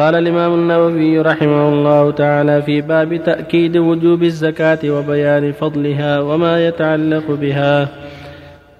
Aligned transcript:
قال 0.00 0.14
الإمام 0.14 0.54
النووي 0.54 1.20
رحمه 1.20 1.68
الله 1.68 2.10
تعالى 2.10 2.62
في 2.62 2.80
باب 2.80 3.16
تأكيد 3.24 3.76
وجوب 3.76 4.22
الزكاة 4.22 4.78
وبيان 4.84 5.52
فضلها 5.52 6.20
وما 6.20 6.66
يتعلق 6.66 7.26
بها. 7.28 7.88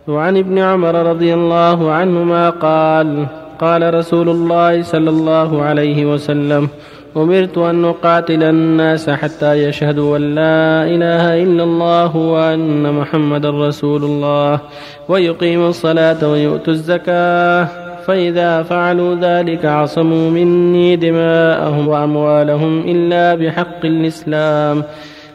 وعن 0.08 0.36
ابن 0.36 0.58
عمر 0.58 0.94
رضي 0.94 1.34
الله 1.34 1.92
عنهما 1.92 2.50
قال 2.50 3.26
قال 3.60 3.94
رسول 3.94 4.28
الله 4.28 4.82
صلى 4.82 5.10
الله 5.10 5.62
عليه 5.62 6.06
وسلم 6.06 6.68
أمرت 7.17 7.58
أن 7.58 7.84
أقاتل 7.84 8.42
الناس 8.42 9.10
حتى 9.10 9.64
يشهدوا 9.64 10.16
أن 10.16 10.34
لا 10.34 10.84
إله 10.84 11.42
إلا 11.42 11.64
الله 11.64 12.16
وأن 12.16 12.94
محمدا 12.94 13.50
رسول 13.50 14.04
الله 14.04 14.60
ويقيموا 15.08 15.68
الصلاة 15.68 16.30
ويؤتوا 16.30 16.73
الزكاة. 16.73 17.80
فإذا 18.06 18.62
فعلوا 18.62 19.14
ذلك 19.14 19.64
عصموا 19.64 20.30
مني 20.30 20.96
دماءهم 20.96 21.88
وأموالهم 21.88 22.80
إلا 22.80 23.34
بحق 23.34 23.84
الإسلام 23.84 24.84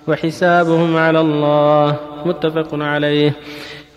وحسابهم 0.08 0.98
على 0.98 1.20
الله. 1.20 1.96
متفق 2.26 2.70
عليه. 2.74 3.34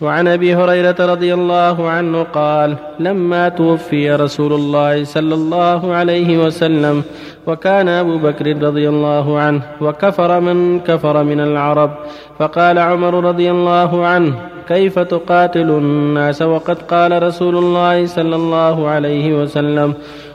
وعن 0.01 0.29
أبي 0.29 0.55
هريرة 0.55 0.97
رضي 1.01 1.35
الله 1.35 1.89
عنه 1.89 2.23
قال 2.23 2.77
لما 3.01 3.49
توفي 3.49 4.11
رسول 4.15 4.53
الله 4.53 5.05
صلى 5.05 5.35
الله 5.35 5.95
عليه 5.95 6.45
وسلم 6.45 7.03
وكان 7.47 7.89
أبو 7.89 8.19
بكر 8.19 8.63
رضي 8.63 8.89
الله 8.89 9.39
عنه 9.39 9.63
وكفر 9.81 10.41
من 10.41 10.81
كفر 10.81 11.25
من 11.25 11.41
العرب 11.41 11.91
فقال 12.39 12.79
عمر 12.79 13.25
رضي 13.25 13.51
الله 13.51 14.07
عنه 14.07 14.35
كيف 14.69 14.99
تقاتل 14.99 15.71
الناس؟ 15.71 16.43
وقد 16.43 16.83
قال 16.83 17.23
رسول 17.23 17.57
الله 17.57 18.07
صلى 18.07 18.37
الله 18.37 18.89
عليه 18.89 19.43
وسلم 19.43 19.95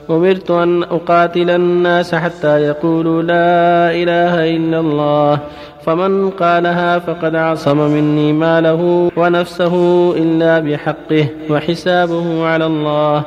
أمرت 0.09 0.51
أن 0.51 0.83
أقاتل 0.83 1.49
الناس 1.49 2.15
حتى 2.15 2.59
يقولوا 2.61 3.21
لا 3.21 3.91
إله 3.91 4.55
إلا 4.55 4.79
الله 4.79 5.39
فمن 5.85 6.29
قالها 6.29 6.99
فقد 6.99 7.35
عصم 7.35 7.77
مني 7.77 8.33
ماله 8.33 9.11
ونفسه 9.17 9.75
إلا 10.17 10.59
بحقه 10.59 11.25
وحسابه 11.49 12.45
على 12.47 12.65
الله. 12.65 13.23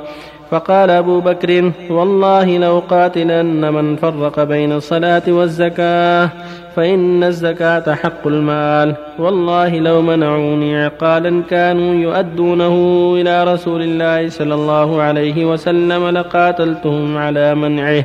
فقال 0.51 0.91
أبو 0.91 1.21
بكر 1.21 1.73
والله 1.91 2.59
لو 2.59 2.83
قاتلن 2.89 3.75
من 3.75 3.97
فرق 3.97 4.45
بين 4.45 4.73
الصلاة 4.73 5.23
والزكاة 5.29 6.31
فإن 6.77 7.25
الزكاة 7.25 7.95
حق 7.95 8.27
المال. 8.27 8.95
والله 9.19 9.79
لو 9.79 10.03
منعوني 10.03 10.84
عقالا 10.84 11.43
كانوا 11.51 11.95
يؤدونه 11.95 12.75
إلى 13.21 13.45
رسول 13.45 13.83
الله 13.83 14.29
صلى 14.29 14.55
الله 14.55 15.03
عليه 15.03 15.45
وسلم 15.45 16.09
لقاتلتهم 16.09 17.17
على 17.17 17.55
منعه. 17.55 18.05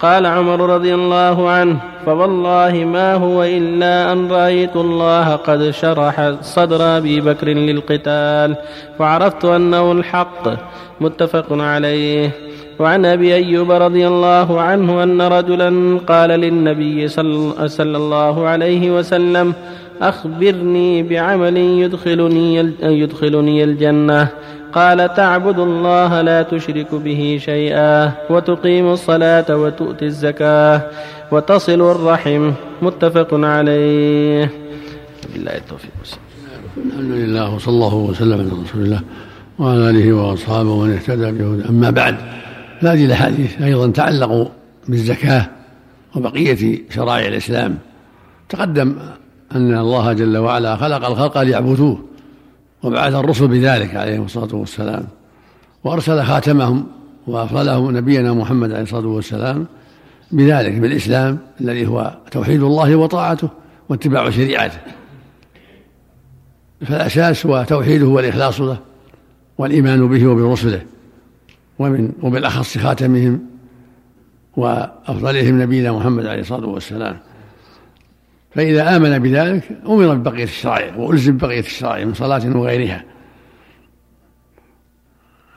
قال 0.00 0.26
عمر 0.26 0.74
رضي 0.74 0.94
الله 0.94 1.48
عنه 1.48 1.76
فوالله 2.06 2.84
ما 2.84 3.14
هو 3.14 3.44
إلا 3.44 4.12
أن 4.12 4.30
رأيت 4.30 4.76
الله 4.76 5.36
قد 5.36 5.70
شرح 5.70 6.34
صدر 6.42 6.96
أبي 6.96 7.20
بكر 7.20 7.48
للقتال 7.48 8.56
فعرفت 8.98 9.44
أنه 9.44 9.92
الحق. 9.92 10.48
متفق 11.00 11.46
عليه. 11.50 12.30
وعن 12.78 13.06
أبي 13.06 13.34
أيوب 13.34 13.70
رضي 13.70 14.06
الله 14.06 14.60
عنه 14.60 15.02
أن 15.02 15.22
رجلا 15.22 15.98
قال 16.08 16.30
للنبي 16.30 17.08
صلى 17.08 17.96
الله 17.96 18.46
عليه 18.46 18.90
وسلم 18.90 19.54
أخبرني 20.02 21.02
بعمل 21.02 21.56
يدخلني 21.56 22.74
يدخلني 22.82 23.64
الجنة. 23.64 24.28
قال 24.74 25.14
تعبد 25.14 25.58
الله 25.58 26.20
لا 26.20 26.42
تشرك 26.42 26.94
به 26.94 27.38
شيئا 27.40 28.12
وتقيم 28.30 28.86
الصلاة 28.92 29.56
وتؤتي 29.56 30.04
الزكاة 30.04 30.82
وتصل 31.32 31.80
الرحم. 31.90 32.52
متفق 32.82 33.28
عليه. 33.32 34.50
بالله 35.32 35.56
التوفيق 35.56 35.90
الحمد 36.86 37.10
لله 37.10 37.54
وصلى 37.54 37.74
الله 37.74 37.94
وسلم 37.94 38.40
على 38.40 38.48
رسول 38.48 38.82
الله 38.82 39.00
وعلى 39.58 39.90
آله 39.90 40.12
وأصحابه 40.12 40.70
ومن 40.70 40.92
اهتدى 40.92 41.32
بهدى 41.32 41.68
أما 41.68 41.90
بعد 41.90 42.16
هذه 42.80 43.04
الأحاديث 43.04 43.62
أيضا 43.62 43.90
تعلق 43.90 44.50
بالزكاة 44.88 45.46
وبقية 46.16 46.82
شرائع 46.90 47.28
الإسلام. 47.28 47.78
تقدم 48.48 48.96
أن 49.54 49.78
الله 49.78 50.12
جل 50.12 50.36
وعلا 50.36 50.76
خلق 50.76 51.06
الخلق 51.06 51.38
ليعبدوه. 51.38 51.98
وبعث 52.84 53.14
الرسل 53.14 53.48
بذلك 53.48 53.94
عليهم 53.94 54.24
الصلاة 54.24 54.54
والسلام. 54.54 55.06
وأرسل 55.84 56.22
خاتمهم 56.22 56.86
وأفضلهم 57.26 57.96
نبينا 57.96 58.32
محمد 58.32 58.72
عليه 58.72 58.82
الصلاة 58.82 59.06
والسلام 59.06 59.66
بذلك 60.32 60.72
بالإسلام 60.72 61.38
الذي 61.60 61.86
هو 61.86 62.16
توحيد 62.30 62.62
الله 62.62 62.96
وطاعته 62.96 63.48
واتباع 63.88 64.30
شريعته. 64.30 64.78
فالأساس 66.80 67.46
هو 67.46 67.64
توحيده 67.68 68.06
والإخلاص 68.06 68.60
له 68.60 68.78
والإيمان 69.58 70.08
به 70.08 70.26
وبرسله. 70.26 70.82
ومن 71.78 72.12
وبالأخص 72.22 72.78
خاتمهم 72.78 73.40
وأفضلهم 74.56 75.62
نبينا 75.62 75.92
محمد 75.92 76.26
عليه 76.26 76.40
الصلاة 76.40 76.66
والسلام. 76.66 77.18
فإذا 78.54 78.96
آمن 78.96 79.18
بذلك 79.18 79.78
أمر 79.86 80.14
ببقية 80.14 80.44
الشرائع 80.44 80.96
وألزم 80.96 81.36
بقية 81.36 81.60
الشرائع 81.60 82.04
من 82.04 82.14
صلاة 82.14 82.56
وغيرها. 82.56 83.04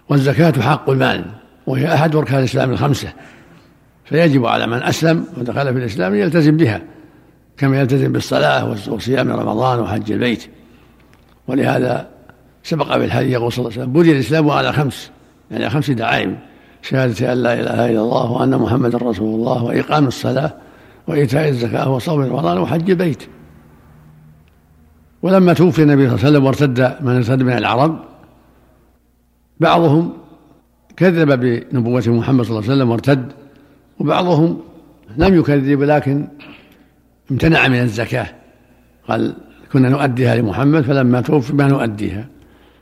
والزكاة 0.09 0.61
حق 0.61 0.89
المال 0.89 1.25
وهي 1.67 1.93
أحد 1.93 2.15
أركان 2.15 2.39
الإسلام 2.39 2.71
الخمسة. 2.71 3.13
فيجب 4.05 4.45
على 4.45 4.67
من 4.67 4.83
أسلم 4.83 5.25
ودخل 5.37 5.73
في 5.73 5.79
الإسلام 5.79 6.13
أن 6.13 6.19
يلتزم 6.19 6.57
بها 6.57 6.81
كما 7.57 7.79
يلتزم 7.79 8.11
بالصلاة 8.11 8.75
وصيام 8.87 9.31
رمضان 9.31 9.79
وحج 9.79 10.11
البيت. 10.11 10.47
ولهذا 11.47 12.07
سبق 12.63 12.97
بالحديث 12.97 13.31
يقول 13.31 13.51
صلى 13.51 13.59
الله 13.59 13.71
عليه 13.73 13.81
وسلم 13.81 14.01
بني 14.01 14.11
الإسلام 14.11 14.49
على 14.49 14.73
خمس 14.73 15.11
يعني 15.51 15.69
خمس 15.69 15.89
دعائم 15.89 16.37
شهادة 16.81 17.33
أن 17.33 17.43
لا 17.43 17.53
إله 17.53 17.89
إلا 17.89 18.01
الله 18.01 18.31
وأن 18.31 18.57
محمدا 18.57 18.97
رسول 18.97 19.35
الله 19.35 19.63
وإقام 19.63 20.07
الصلاة 20.07 20.53
وإيتاء 21.07 21.49
الزكاة 21.49 21.89
وصوم 21.89 22.21
رمضان 22.21 22.57
وحج 22.57 22.89
البيت 22.89 23.23
ولما 25.21 25.53
توفي 25.53 25.81
النبي 25.83 26.07
صلى 26.09 26.15
الله 26.15 26.25
عليه 26.25 26.29
وسلم 26.29 26.45
وارتد 26.45 26.95
من 27.01 27.15
ارتد 27.15 27.43
من 27.43 27.53
العرب 27.53 27.99
بعضهم 29.59 30.13
كذب 30.97 31.39
بنبوة 31.39 32.03
محمد 32.07 32.45
صلى 32.45 32.51
الله 32.51 32.63
عليه 32.63 32.73
وسلم 32.73 32.89
وارتد 32.89 33.31
وبعضهم 33.99 34.61
لم 35.17 35.35
يكذب 35.35 35.83
لكن 35.83 36.27
امتنع 37.31 37.67
من 37.67 37.81
الزكاة. 37.81 38.27
قال 39.07 39.35
كنا 39.73 39.89
نؤديها 39.89 40.35
لمحمد 40.35 40.81
فلما 40.81 41.21
توفي 41.21 41.53
ما 41.55 41.67
نؤديها. 41.67 42.27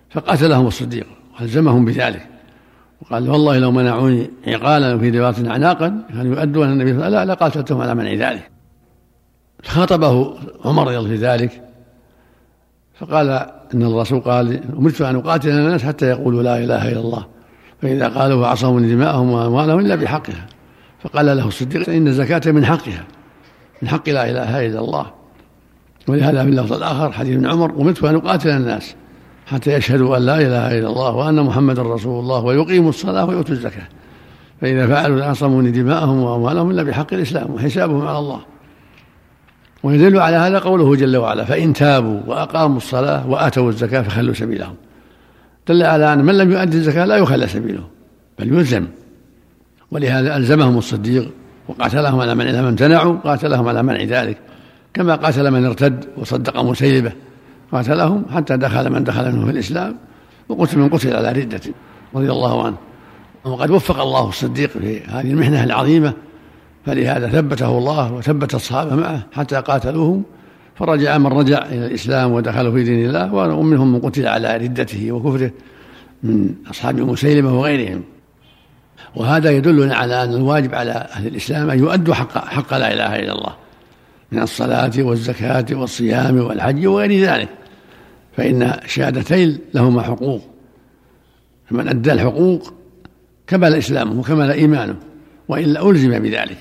فقاتلهم 0.09 0.67
الصديق 0.67 1.07
وألزمهم 1.39 1.85
بذلك. 1.85 2.27
وقال 3.01 3.29
والله 3.29 3.59
لو 3.59 3.71
منعوني 3.71 4.29
عقالا 4.47 4.97
في 4.97 5.09
رواية 5.09 5.49
أعناقا 5.49 6.05
كانوا 6.09 6.35
يؤدون 6.35 6.71
النبي 6.71 6.93
صلى 6.93 7.07
الله 7.07 7.19
عليه 7.19 7.31
وسلم 7.31 7.31
لقاتلتهم 7.31 7.81
على 7.81 7.95
منع 7.95 8.13
ذلك. 8.13 8.51
خاطبه 9.65 10.35
عمر 10.65 10.87
رضي 10.87 10.97
الله 10.97 11.09
في 11.09 11.15
ذلك 11.15 11.61
فقال 12.99 13.29
إن 13.73 13.83
الرسول 13.83 14.19
قال 14.19 14.61
أمرت 14.77 15.01
أن 15.01 15.15
أقاتل 15.15 15.49
الناس 15.49 15.83
حتى 15.83 16.05
يقولوا 16.05 16.43
لا 16.43 16.57
إله 16.57 16.91
إلا 16.91 16.99
الله 16.99 17.25
فإذا 17.81 18.07
قالوا 18.07 18.43
فعصموا 18.43 18.79
دماءهم 18.79 19.31
وأموالهم 19.31 19.79
إلا 19.79 19.95
بحقها 19.95 20.47
فقال 21.03 21.25
له 21.25 21.47
الصديق 21.47 21.89
إن 21.89 22.07
الزكاة 22.07 22.51
من 22.51 22.65
حقها 22.65 23.03
من 23.81 23.89
حق 23.89 24.09
لا 24.09 24.29
إله 24.29 24.65
إلا 24.65 24.79
الله. 24.79 25.05
ولهذا 26.07 26.43
في 26.43 26.49
اللفظ 26.49 26.73
الآخر 26.73 27.11
حديث 27.11 27.35
ابن 27.35 27.45
عمر 27.45 27.81
أمرت 27.81 28.03
أن 28.03 28.15
أقاتل 28.15 28.49
الناس. 28.49 28.95
حتى 29.45 29.73
يشهدوا 29.73 30.17
أن 30.17 30.21
لا 30.21 30.37
إله 30.37 30.79
إلا 30.79 30.87
الله 30.87 31.15
وأن 31.15 31.43
محمدا 31.43 31.81
رسول 31.81 32.19
الله 32.19 32.39
ويقيموا 32.39 32.89
الصلاة 32.89 33.25
ويؤتوا 33.25 33.55
الزكاة. 33.55 33.87
فإذا 34.61 34.87
فعلوا 34.87 35.23
عصموا 35.23 35.61
دماءهم 35.61 36.23
وأموالهم 36.23 36.71
إلا 36.71 36.83
بحق 36.83 37.13
الإسلام 37.13 37.53
وحسابهم 37.53 38.07
على 38.07 38.19
الله. 38.19 38.39
ويدل 39.83 40.19
على 40.19 40.35
هذا 40.35 40.59
قوله 40.59 40.95
جل 40.95 41.17
وعلا 41.17 41.45
فإن 41.45 41.73
تابوا 41.73 42.19
وأقاموا 42.27 42.77
الصلاة 42.77 43.29
وآتوا 43.29 43.69
الزكاة 43.69 44.01
فخلوا 44.01 44.33
سبيلهم 44.33 44.75
دل 45.67 45.83
على 45.83 46.13
أن 46.13 46.25
من 46.25 46.37
لم 46.37 46.51
يؤدي 46.51 46.77
الزكاة 46.77 47.05
لا 47.05 47.17
يخلى 47.17 47.47
سبيله 47.47 47.83
بل 48.39 48.53
يلزم. 48.53 48.85
ولهذا 49.91 50.37
ألزمهم 50.37 50.77
الصديق 50.77 51.31
وقاتلهم 51.67 52.19
على 52.19 52.35
منع 52.35 52.51
من 52.51 52.67
امتنعوا 52.67 53.17
قاتلهم 53.17 53.67
على 53.67 53.83
منع 53.83 54.03
ذلك 54.03 54.37
كما 54.93 55.15
قاتل 55.15 55.51
من 55.51 55.65
ارتد 55.65 56.05
وصدق 56.17 56.61
مسيلبه 56.61 57.11
قاتلهم 57.75 58.25
حتى 58.35 58.57
دخل 58.57 58.89
من 58.89 59.03
دخل 59.03 59.31
منهم 59.31 59.45
في 59.45 59.51
الإسلام 59.51 59.95
وقتل 60.49 60.79
من 60.79 60.89
قتل 60.89 61.15
على 61.15 61.31
ردة 61.31 61.61
رضي 62.15 62.31
الله 62.31 62.65
عنه. 62.65 62.77
وقد 63.43 63.71
وفق 63.71 64.01
الله 64.01 64.29
الصديق 64.29 64.69
في 64.69 65.01
هذه 65.03 65.31
المحنة 65.31 65.63
العظيمة 65.63 66.13
فلهذا 66.85 67.29
ثبته 67.29 67.77
الله 67.77 68.13
وثبت 68.13 68.55
الصحابة 68.55 68.95
معه 68.95 69.25
حتى 69.33 69.55
قاتلوهم. 69.55 70.23
فرجع 70.75 71.17
من 71.17 71.27
رجع 71.27 71.65
إلى 71.65 71.85
الإسلام 71.85 72.31
ودخلوا 72.31 72.73
في 72.73 72.83
دين 72.83 73.09
الله 73.09 73.33
ومنهم 73.33 73.91
من 73.91 73.99
قتل 73.99 74.27
على 74.27 74.57
ردته 74.57 75.11
وكفره 75.11 75.51
من 76.23 76.55
أصحاب 76.69 76.99
مسيلمة 76.99 77.59
وغيرهم. 77.59 78.03
وهذا 79.15 79.51
يدلنا 79.51 79.95
على 79.95 80.23
أن 80.23 80.33
الواجب 80.33 80.75
على 80.75 80.91
أهل 80.91 81.27
الإسلام 81.27 81.69
أن 81.69 81.79
يؤدوا 81.79 82.13
حق, 82.13 82.45
حق 82.47 82.77
لا 82.77 82.93
إله 82.93 83.15
إلا 83.19 83.33
الله 83.33 83.55
من 84.31 84.41
الصلاة 84.41 84.91
والزكاة 84.97 85.65
والصيام 85.71 86.37
والحج 86.37 86.87
وغير 86.87 87.25
ذلك. 87.25 87.49
فإن 88.37 88.61
الشهادتين 88.63 89.59
لهما 89.73 90.01
حقوق. 90.01 90.41
فمن 91.69 91.87
أدى 91.87 92.11
الحقوق 92.13 92.73
كمل 93.47 93.73
إسلامه 93.73 94.19
وكمل 94.19 94.51
إيمانه 94.51 94.95
وإلا 95.47 95.89
ألزم 95.89 96.19
بذلك. 96.19 96.57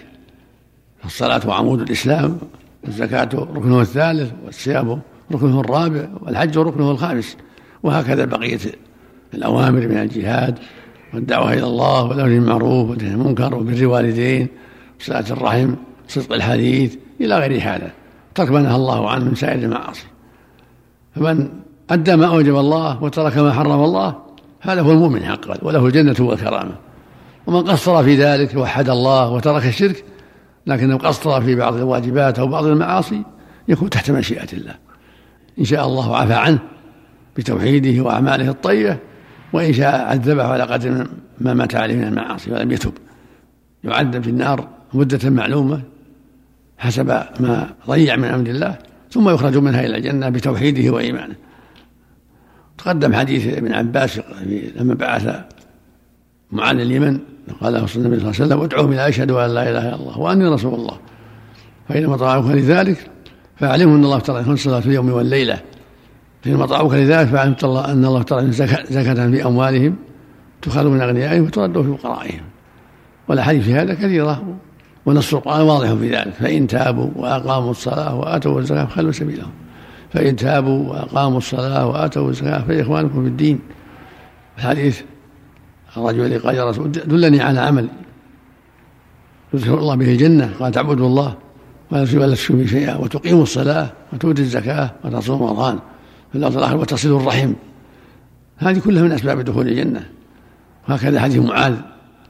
الصلاة 1.05 1.55
عمود 1.55 1.81
الإسلام 1.81 2.39
والزكاة 2.85 3.29
ركنه 3.35 3.81
الثالث 3.81 4.33
والصيام 4.45 5.01
ركنه 5.33 5.61
الرابع 5.61 6.09
والحج 6.21 6.59
ركنه 6.59 6.91
الخامس 6.91 7.37
وهكذا 7.83 8.25
بقية 8.25 8.59
الأوامر 9.35 9.89
من 9.89 9.97
الجهاد 9.97 10.59
والدعوة 11.15 11.53
إلى 11.53 11.65
الله 11.65 12.05
والأمر 12.05 12.29
بالمعروف 12.29 12.91
والنهي 12.91 13.09
عن 13.09 13.21
المنكر 13.21 13.55
وبر 13.55 13.73
الوالدين 13.73 14.49
وصلاة 15.01 15.25
الرحم 15.31 15.75
صدق 16.09 16.33
الحديث 16.33 16.97
إلى 17.21 17.39
غير 17.39 17.61
هذا. 17.63 17.93
ترك 18.35 18.51
ما 18.51 18.61
نهى 18.61 18.77
الله 18.77 19.11
عنه 19.11 19.25
من 19.25 19.35
سائر 19.35 19.59
المعاصي. 19.59 20.07
فمن 21.15 21.49
أدى 21.91 22.17
ما 22.17 22.27
أوجب 22.27 22.57
الله 22.57 23.03
وترك 23.03 23.39
ما 23.39 23.53
حرم 23.53 23.85
الله 23.85 24.15
هذا 24.61 24.81
هو 24.81 24.93
المؤمن 24.93 25.25
حقا 25.25 25.59
وله 25.63 25.87
الجنة 25.87 26.17
والكرامة. 26.21 26.75
ومن 27.47 27.61
قصر 27.61 28.05
في 28.05 28.17
ذلك 28.17 28.57
وحد 28.57 28.89
الله 28.89 29.31
وترك 29.31 29.67
الشرك 29.67 30.05
لكنه 30.67 30.99
قصر 30.99 31.41
في 31.41 31.55
بعض 31.55 31.75
الواجبات 31.75 32.39
أو 32.39 32.47
بعض 32.47 32.65
المعاصي 32.65 33.23
يكون 33.69 33.91
تحت 33.91 34.11
مشيئة 34.11 34.53
الله. 34.53 34.75
إن 35.59 35.65
شاء 35.65 35.87
الله 35.87 36.17
عفى 36.17 36.35
عنه 36.35 36.59
بتوحيده 37.37 38.03
وأعماله 38.03 38.49
الطيبة 38.49 38.97
وإن 39.53 39.73
شاء 39.73 40.01
عذبه 40.01 40.45
على 40.45 40.65
قدر 40.65 41.07
ما 41.41 41.55
مات 41.55 41.75
عليه 41.75 41.97
من 41.97 42.05
المعاصي 42.05 42.53
ولم 42.53 42.71
يتب. 42.73 42.93
يعذب 43.85 44.23
في 44.23 44.31
النار 44.31 44.69
مدة 44.95 45.31
معلومة 45.31 45.83
حسب 46.79 47.07
ما 47.41 47.71
ضيع 47.89 48.17
من 48.17 48.25
أمر 48.25 48.47
الله 48.47 48.79
ثم 49.11 49.29
يخرج 49.29 49.57
منها 49.57 49.87
إلى 49.87 49.97
الجنة 49.97 50.29
بتوحيده 50.29 50.91
وإيمانه. 50.91 51.35
تقدم 52.79 53.15
حديث 53.15 53.57
ابن 53.57 53.73
عباس 53.73 54.21
لما 54.77 54.95
بعث 54.95 55.41
معاذ 56.53 56.79
اليمن 56.79 57.19
قال 57.61 57.73
له 57.73 57.87
صلى 57.87 58.07
الله 58.07 58.19
عليه 58.19 58.29
وسلم 58.29 58.61
ادعوهم 58.61 58.93
إلى 58.93 59.09
اشهد 59.09 59.31
أن 59.31 59.51
لا 59.51 59.71
إله 59.71 59.89
إلا 59.89 59.95
الله 59.95 60.19
وأني 60.19 60.49
رسول 60.49 60.75
الله. 60.75 60.99
فانما 61.89 62.17
طاعوك 62.17 62.47
لذلك 62.47 63.11
فاعلموا 63.57 63.97
أن 63.97 64.05
الله 64.05 64.19
ترى 64.19 64.45
خمس 64.45 64.59
صلاه 64.59 64.79
اليوم 64.79 65.13
والليلة. 65.13 65.61
فانما 66.43 66.67
طاعوك 66.67 66.95
لذلك 66.95 67.29
فاعلمت 67.29 67.65
الله 67.65 67.93
أن 67.93 68.05
الله 68.05 68.23
ترى 68.23 68.53
زكاه 68.91 69.31
في 69.31 69.47
أموالهم 69.47 69.97
تخل 70.63 70.87
من 70.87 71.01
أغنيائهم 71.01 71.45
وترد 71.45 71.83
في 71.83 71.97
فقرائهم. 71.99 72.43
والأحاديث 73.29 73.65
في 73.65 73.75
هذا 73.75 73.95
كثيرة 73.95 74.57
ونص 75.07 75.35
القرآن 75.35 75.61
واضح 75.61 75.95
في 75.95 76.11
ذلك. 76.11 76.33
فإن 76.33 76.67
تابوا 76.67 77.11
وأقاموا 77.17 77.71
الصلاة 77.71 78.15
وآتوا 78.15 78.61
الزكاة 78.61 78.85
فخلوا 78.85 79.13
سبيلهم. 79.13 79.51
فإن 80.15 80.37
تابوا 80.37 80.91
وأقاموا 80.91 81.39
الصلاة 81.39 81.87
وآتوا 81.87 82.31
الزكاة 82.31 82.59
فإخوانكم 82.59 83.23
في 83.23 83.29
الدين. 83.29 83.59
الحديث 84.59 85.03
الرجل 85.97 86.39
قال 86.39 86.55
يا 86.55 86.65
رسول 86.65 86.93
دلني 86.93 87.41
على 87.41 87.61
عمل 87.61 87.89
يدخل 89.55 89.75
الله 89.75 89.95
به 89.95 90.13
الجنة 90.13 90.51
قال 90.61 90.73
تعبدوا 90.73 91.07
الله 91.07 91.35
ولا 91.91 92.05
تشركوا 92.05 92.57
به 92.57 92.67
شيئا 92.67 92.97
وتقيموا 92.97 93.43
الصلاة 93.43 93.91
وتؤتي 94.13 94.43
الزكاة 94.43 94.91
وتصوم 95.05 95.43
رمضان 95.43 95.79
في 96.33 96.39
الأرض 96.39 96.57
الآخر 96.57 96.77
وتصل 96.77 97.17
الرحم. 97.17 97.53
هذه 98.57 98.79
كلها 98.79 99.03
من 99.03 99.13
أسباب 99.13 99.41
دخول 99.41 99.69
الجنة. 99.69 100.07
وهكذا 100.89 101.21
حديث 101.21 101.39
معاذ 101.39 101.75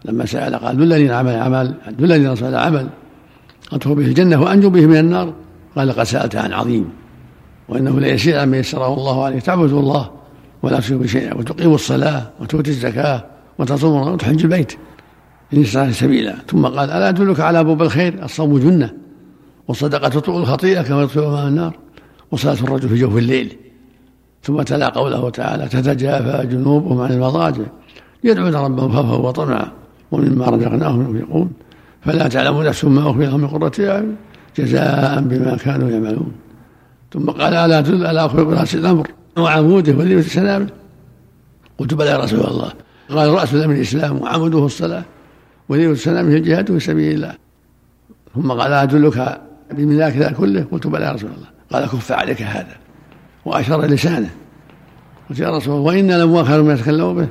لما 0.04 0.26
سأل 0.26 0.54
قال 0.54 0.76
دلني 0.76 1.12
على 1.12 1.31
عمل 1.31 1.75
دلني 1.98 2.28
على 2.28 2.58
عمل 2.58 2.88
أدخل 3.72 3.94
به 3.94 4.06
الجنة 4.06 4.42
وأنجو 4.42 4.70
به 4.70 4.86
من 4.86 4.96
النار. 4.96 5.34
قال 5.76 5.92
قد 5.92 6.04
سألت 6.04 6.36
عن 6.36 6.52
عظيم. 6.52 7.03
وإنه 7.69 8.00
ليسير 8.00 8.46
من 8.46 8.58
يسره 8.58 8.94
الله 8.94 9.25
عليه 9.25 9.40
تعبدوا 9.40 9.81
الله 9.81 10.11
ولا 10.62 10.81
تشركوا 10.81 11.02
بشيئا 11.02 11.34
وتقيموا 11.34 11.75
الصلاة 11.75 12.31
وتؤتي 12.40 12.70
الزكاة 12.70 13.25
وتصوموا 13.58 14.11
وتحج 14.11 14.43
البيت. 14.43 14.72
إن 15.55 15.62
استطعت 15.62 15.90
سبيلا. 15.90 16.34
ثم 16.49 16.66
قال 16.66 16.90
ألا 16.90 17.08
أدلك 17.08 17.40
على 17.40 17.61
أبواب 17.61 17.82
الخير؟ 17.82 18.25
الصوم 18.25 18.58
جنة. 18.58 18.90
والصدقة 19.69 20.08
تطلق 20.08 20.37
الخطيئة 20.37 20.82
كما 20.82 21.02
يطفئ 21.02 21.20
ماء 21.20 21.49
النار. 21.49 21.76
وصلاة 22.31 22.55
الرجل 22.55 22.88
في 22.88 22.94
جوف 22.94 23.16
الليل. 23.16 23.56
ثم 24.43 24.62
تلا 24.62 24.88
قوله 24.88 25.31
تعالى 25.31 25.69
تتجافى 25.69 26.46
جنوبهم 26.46 27.00
عن 27.00 27.12
المضاجع. 27.12 27.64
يدعون 28.25 28.55
ربهم 28.55 28.93
خوفا 28.93 29.28
وطمعا. 29.28 29.69
ومما 30.12 30.46
رزقناهم 30.46 31.17
ينفقون. 31.17 31.50
فلا 32.02 32.28
تعلم 32.28 32.62
نفس 32.62 32.84
ما 32.84 33.10
اخفي 33.10 33.26
لهم 33.26 33.40
من 33.40 33.49
قرة 33.49 33.72
أعين 33.81 34.17
جزاء 34.58 35.20
بما 35.20 35.56
كانوا 35.56 35.90
يعملون. 35.90 36.32
ثم 37.14 37.31
قال 37.31 37.55
ألا 37.55 38.08
على 38.08 38.25
اخبر 38.25 38.44
براس 38.44 38.75
الأمر؟ 38.75 39.08
وعموده 39.37 39.93
وليمه 39.93 40.22
سلامه 40.22 40.69
قلت 41.78 41.94
بلى 41.94 42.11
يا 42.11 42.19
رسول 42.19 42.40
الله. 42.40 42.72
قال 43.11 43.31
رأس 43.31 43.55
الأمر 43.55 43.75
الإسلام 43.75 44.22
وعموده 44.22 44.66
الصلاة. 44.66 45.05
وليمه 45.69 45.94
سلامه 45.94 46.37
الجهاد 46.37 46.72
في 46.72 46.81
سبيل 46.81 47.14
الله. 47.14 47.34
ثم 48.34 48.52
قال 48.52 48.72
أدلك 48.72 49.40
بملاك 49.72 50.16
ذلك 50.16 50.34
كله؟ 50.34 50.66
قلت 50.72 50.87
بلى 50.87 51.05
يا 51.05 51.12
رسول 51.12 51.31
الله. 51.31 51.46
قال 51.72 51.84
كف 51.84 52.12
عليك 52.12 52.43
هذا. 52.43 52.76
وأشار 53.44 53.84
لسانه. 53.87 54.31
قلت 55.31 55.38
يا 55.38 55.56
رسول 55.56 55.75
الله 55.75 55.87
وإنا 55.87 56.22
لمؤاخر 56.22 56.62
ما 56.62 56.72
يتكلموا 56.72 57.12
به. 57.12 57.28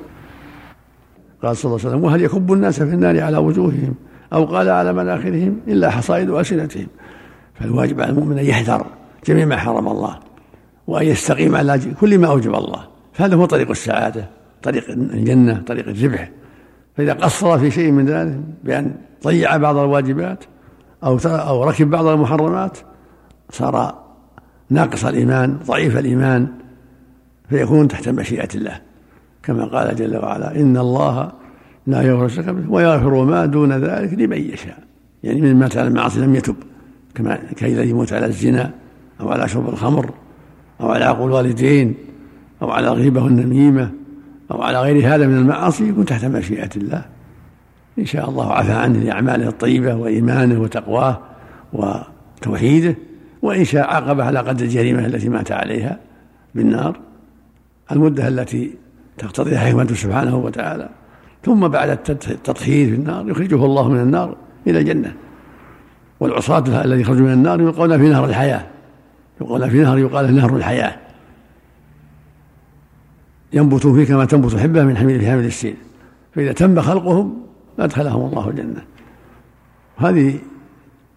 قال 1.44 1.58
صلى 1.58 1.70
الله 1.70 1.80
عليه 1.80 1.90
وسلم 1.90 2.04
وهل 2.04 2.22
يكب 2.22 2.54
الناس 2.54 2.84
في 2.84 2.94
النار 2.94 3.22
على 3.22 3.38
وجوههم 3.38 3.96
أو 4.34 4.46
قال 4.46 4.70
على 4.70 4.94
مناخرهم 4.94 5.60
إلا 5.68 5.90
حصائد 5.90 6.30
السنتهم 6.30 6.88
فالواجب 7.60 8.02
على 8.02 8.12
المؤمن 8.12 8.40
أن 8.40 8.46
يحذر. 8.46 8.86
جميع 9.26 9.46
ما 9.46 9.58
حرم 9.58 9.88
الله 9.88 10.20
وأن 10.88 11.08
يستقيم 11.08 11.56
على 11.56 11.80
كل 12.02 12.18
ما 12.18 12.28
أوجب 12.28 12.56
الله. 12.56 12.88
فهذا 13.14 13.36
هو 13.36 13.46
طريق 13.46 13.70
السعادة 13.70 14.30
طريق 14.64 14.90
الجنة 14.90 15.64
طريق 15.68 15.88
الربح 15.88 16.30
فإذا 16.98 17.14
قصر 17.14 17.60
في 17.60 17.72
شيء 17.72 17.92
من 17.92 18.06
ذلك 18.06 18.40
بأن 18.64 18.96
ضيع 19.24 19.58
بعض 19.58 19.78
الواجبات 19.78 20.44
أو 21.04 21.18
أو 21.26 21.64
ركب 21.64 21.90
بعض 21.90 22.06
المحرمات 22.06 22.78
صار 23.50 24.04
ناقص 24.70 25.06
الإيمان 25.06 25.58
ضعيف 25.66 25.98
الإيمان 25.98 26.48
فيكون 27.50 27.88
تحت 27.88 28.10
مشيئة 28.10 28.50
الله. 28.56 28.82
كما 29.44 29.66
قال 29.66 29.96
جل 29.96 30.18
وعلا 30.18 30.56
إن 30.56 30.78
الله 30.78 31.32
لا 31.88 32.02
يغفر 32.02 32.26
الشرك 32.26 32.50
به 32.50 32.72
ويغفر 32.72 33.24
ما 33.24 33.46
دون 33.46 33.74
ذلك 33.74 34.14
لمن 34.14 34.38
يشاء. 34.38 34.78
يعني 35.24 35.42
من 35.42 35.56
مات 35.56 35.78
على 35.78 35.88
المعاصي 35.88 36.20
لم 36.20 36.36
يتب 36.36 36.56
كما 37.16 37.36
كالذي 37.36 37.90
يموت 37.90 38.14
على 38.14 38.26
الزنا. 38.26 38.72
أو 39.24 39.32
على 39.32 39.48
شرب 39.48 39.70
الخمر 39.70 40.10
أو 40.82 40.92
على 40.92 41.06
عقول 41.06 41.28
الوالدين 41.28 41.96
أو 42.62 42.72
على 42.72 42.88
الغيبة 42.88 43.24
والنميمة 43.24 43.92
أو 44.52 44.62
على 44.62 44.82
غير 44.82 45.16
هذا 45.16 45.28
من 45.28 45.38
المعاصي 45.38 45.90
يكون 45.90 46.06
تحت 46.06 46.26
مشيئة 46.26 46.70
الله. 46.76 47.06
إن 48.00 48.06
شاء 48.06 48.30
الله 48.30 48.54
عفى 48.54 48.72
عنه 48.72 49.00
لأعماله 49.00 49.48
الطيبة 49.48 49.96
وإيمانه 49.96 50.62
وتقواه 50.62 51.20
وتوحيده 51.74 52.96
وإن 53.42 53.66
شاء 53.66 53.88
عاقبه 53.88 54.24
على 54.24 54.40
قدر 54.40 54.66
الجريمة 54.66 55.06
التي 55.06 55.30
مات 55.30 55.52
عليها 55.52 56.00
بالنار 56.56 57.00
المدة 57.92 58.28
التي 58.28 58.72
تقتضيها 59.18 59.60
حكمته 59.60 59.96
سبحانه 59.96 60.36
وتعالى. 60.36 60.90
ثم 61.44 61.68
بعد 61.68 61.90
التطهير 62.10 62.90
في 62.90 62.96
النار 62.96 63.30
يخرجه 63.30 63.66
الله 63.66 63.90
من 63.90 64.00
النار 64.00 64.36
إلى 64.68 64.80
الجنة. 64.80 65.14
والعصاة 66.20 66.84
الذي 66.86 67.02
يخرجون 67.02 67.24
من 67.24 67.34
النار 67.34 67.62
يلقون 67.62 67.98
في 67.98 68.10
نهر 68.10 68.26
الحياة. 68.26 68.66
يقول 69.42 69.70
في 69.70 69.82
نهر 69.82 69.98
يقال 69.98 70.36
نهر 70.36 70.56
الحياة. 70.56 70.96
ينبت 73.54 73.88
فيه 73.88 74.06
كما 74.06 74.26
تنبت 74.26 74.54
الحبة 74.54 74.84
من 74.84 74.98
حميل 74.98 75.20
في 75.20 75.32
حمل 75.32 75.46
السيل 75.46 75.76
فإذا 76.36 76.52
تم 76.52 76.82
خلقهم 76.82 77.44
أدخلهم 77.80 78.30
الله 78.30 78.50
الجنة. 78.50 78.84
هذه 79.98 80.40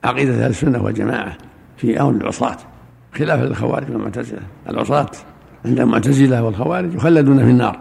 عقيدة 0.05 0.45
أهل 0.45 0.51
السنة 0.51 0.83
والجماعة 0.83 1.37
في 1.77 2.01
أمر 2.01 2.11
العصاة. 2.11 2.57
خلافا 3.15 3.45
للخوارج 3.45 3.91
والمعتزلة. 3.91 4.41
العصاة 4.69 5.11
عند 5.65 5.81
المعتزلة 5.81 6.45
والخوارج 6.45 6.95
يخلدون 6.95 7.45
في 7.45 7.51
النار 7.51 7.81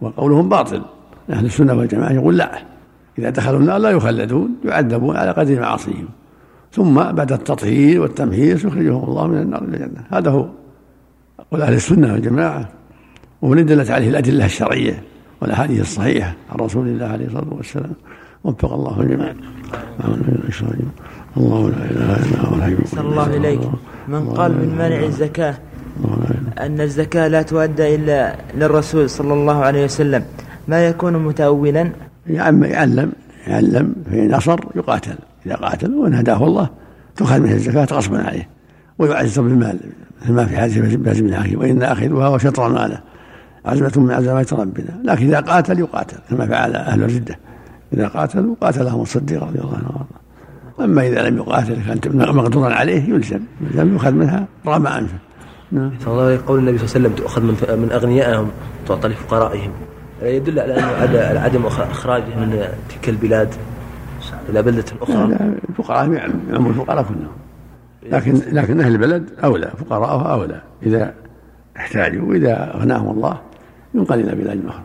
وقولهم 0.00 0.48
باطل. 0.48 0.82
أهل 1.30 1.44
السنة 1.46 1.74
والجماعة 1.74 2.12
يقول 2.12 2.36
لا. 2.36 2.58
إذا 3.18 3.30
دخلوا 3.30 3.60
النار 3.60 3.78
لا 3.78 3.90
يخلدون 3.90 4.56
يعذبون 4.64 5.16
على 5.16 5.30
قدر 5.30 5.60
معاصيهم. 5.60 6.08
ثم 6.74 6.94
بعد 6.94 7.32
التطهير 7.32 8.00
والتمحيص 8.00 8.64
يخرجهم 8.64 9.04
الله 9.04 9.26
من 9.26 9.38
النار 9.38 9.62
إلى 9.62 9.76
الجنة. 9.76 10.04
هذا 10.10 10.30
هو 10.30 10.46
قول 11.50 11.62
أهل 11.62 11.74
السنة 11.74 12.12
والجماعة. 12.12 12.68
ومن 13.42 13.66
دلت 13.66 13.90
عليه 13.90 14.08
الأدلة 14.08 14.44
الشرعية 14.44 15.02
والأحاديث 15.40 15.80
الصحيحة 15.80 16.34
عن 16.50 16.56
رسول 16.56 16.88
الله 16.88 17.06
عليه 17.06 17.26
الصلاة 17.26 17.54
والسلام. 17.54 17.92
وفق 18.44 18.72
الله 18.72 19.00
الجميع 19.00 19.32
الله 21.36 21.70
لا 21.70 21.76
إله 21.76 22.16
إلا 22.16 22.40
هو 22.48 22.54
الحي 22.54 23.00
الله 23.00 23.36
اليك 23.36 23.60
من 24.08 24.28
قال 24.28 24.52
من 24.52 24.74
منع 24.74 25.04
الزكاة. 25.04 25.54
أن 26.58 26.80
الزكاة 26.80 27.28
لا 27.28 27.42
تؤدى 27.42 27.94
إلا 27.94 28.36
للرسول 28.54 29.10
صلى 29.10 29.34
الله 29.34 29.64
عليه 29.64 29.84
وسلم. 29.84 30.24
ما 30.68 30.86
يكون 30.86 31.24
متاولا؟ 31.24 31.90
يعلم 32.26 32.64
يعلم 32.64 33.12
يعلم 33.46 33.94
فإن 34.10 34.30
نصر 34.30 34.60
يقاتل. 34.76 35.14
إذا 35.46 35.54
قاتل 35.54 35.94
وإن 35.94 36.14
هداه 36.14 36.46
الله. 36.46 36.68
تؤخذ 37.16 37.40
منه 37.40 37.52
الزكاة 37.52 37.86
غصبا 37.92 38.22
عليه 38.22 38.48
ويعزز 38.98 39.38
بالمال 39.38 39.78
مثل 40.22 40.32
ما 40.32 40.46
في 40.46 40.56
حديث 40.56 40.94
باز 40.94 41.20
بن 41.20 41.34
حكيم 41.34 41.58
وإن 41.58 41.82
أخذها 41.82 42.28
وشطر 42.28 42.68
ماله. 42.68 43.00
عزمة 43.64 43.92
من 43.96 44.10
عزمات 44.10 44.52
ربنا. 44.52 45.00
لكن 45.04 45.26
إذا 45.26 45.40
قاتل 45.40 45.78
يقاتل 45.78 46.16
كما 46.30 46.46
فعل 46.46 46.76
أهل 46.76 47.02
الردة. 47.02 47.38
إذا 47.92 48.08
قاتلوا 48.08 48.54
قاتلهم 48.60 49.02
الصديق 49.02 49.44
رضي 49.44 49.58
الله 49.58 49.76
عنه 49.76 49.88
وأرضاه. 49.88 50.24
أما 50.80 51.06
إذا 51.06 51.28
لم 51.28 51.36
يقاتل 51.36 51.98
كان 52.00 52.36
مقدورا 52.36 52.74
عليه 52.74 53.08
يلزم 53.08 53.40
يلزم 53.60 53.92
يؤخذ 53.92 54.10
منها 54.10 54.46
رغم 54.66 54.86
أنفه 54.86 55.18
نعم. 55.72 55.92
الله 56.06 56.40
قول 56.46 56.58
النبي 56.58 56.78
صلى 56.78 56.86
الله 56.86 57.08
عليه 57.08 57.08
وسلم 57.08 57.12
تؤخذ 57.12 57.42
من 57.42 57.78
من 57.82 57.92
أغنيائهم 57.92 58.48
تعطى 58.88 59.08
لفقرائهم. 59.08 59.70
يدل 60.22 60.58
على 60.58 60.74
أنه 60.74 61.40
عدم 61.40 61.66
إخراجه 61.66 62.36
من 62.36 62.64
تلك 62.88 63.08
البلاد. 63.08 63.48
إلى 64.48 64.62
بلدة 64.62 64.84
أخرى. 65.02 65.26
لا 65.26 65.54
الفقراء 65.68 66.12
يعم 66.12 66.66
الفقراء 66.66 67.02
كلهم. 67.02 67.32
لكن 68.02 68.40
لكن 68.52 68.80
أهل 68.80 68.92
البلد 68.92 69.30
أولى 69.44 69.72
فقراءها 69.78 70.32
أولى. 70.32 70.62
إذا 70.82 71.14
احتاجوا 71.76 72.28
وإذا 72.28 72.74
أغناهم 72.74 73.10
الله 73.10 73.40
ينقل 73.94 74.20
إلى 74.20 74.34
بلاد 74.34 74.66
أخرى 74.66 74.84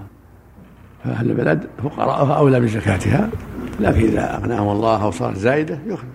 فأهل 1.03 1.31
البلد 1.31 1.67
فقراءها 1.84 2.34
أولى 2.34 2.60
بزكاتها 2.60 3.29
لكن 3.79 4.01
إذا 4.01 4.36
أغناهم 4.36 4.69
الله 4.72 5.03
أو 5.03 5.12
صارت 5.12 5.38
زائدة 5.38 5.79
يخرج. 5.86 6.10